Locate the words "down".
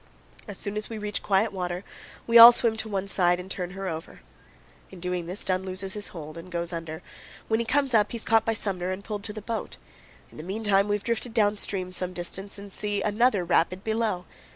11.35-11.55